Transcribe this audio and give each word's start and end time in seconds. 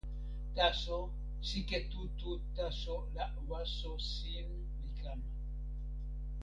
taso 0.55 0.97
sike 1.47 1.77
tu 1.89 2.01
tu 2.19 2.31
taso 2.57 2.95
la 3.15 3.25
waso 3.49 3.91
sin 4.13 4.47
li 4.81 4.89
kama. 4.99 5.27